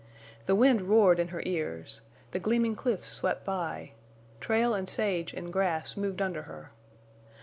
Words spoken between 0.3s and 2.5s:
The wind roared in her ears; the